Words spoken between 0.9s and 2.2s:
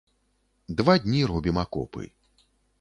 дні робім акопы.